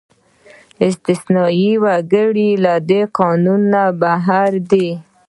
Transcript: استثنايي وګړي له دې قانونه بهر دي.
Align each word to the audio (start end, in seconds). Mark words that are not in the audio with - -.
استثنايي 0.87 1.71
وګړي 1.83 2.49
له 2.63 2.73
دې 2.89 3.01
قانونه 3.17 3.81
بهر 4.01 4.51
دي. 4.71 4.89